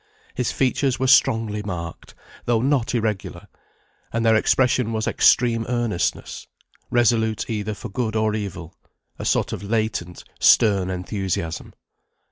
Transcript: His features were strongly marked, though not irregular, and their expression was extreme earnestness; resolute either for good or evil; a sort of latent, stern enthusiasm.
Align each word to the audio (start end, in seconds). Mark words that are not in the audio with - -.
His 0.33 0.51
features 0.51 0.99
were 0.99 1.05
strongly 1.05 1.61
marked, 1.61 2.15
though 2.45 2.63
not 2.63 2.95
irregular, 2.95 3.47
and 4.11 4.25
their 4.25 4.33
expression 4.35 4.93
was 4.93 5.05
extreme 5.05 5.63
earnestness; 5.69 6.47
resolute 6.89 7.47
either 7.51 7.75
for 7.75 7.89
good 7.89 8.15
or 8.15 8.33
evil; 8.33 8.73
a 9.19 9.25
sort 9.25 9.53
of 9.53 9.61
latent, 9.61 10.23
stern 10.39 10.89
enthusiasm. 10.89 11.75